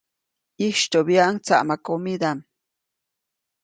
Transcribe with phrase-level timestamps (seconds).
[0.59, 2.39] ʼYistyoʼbyaʼuŋ tsaʼmakomidaʼm.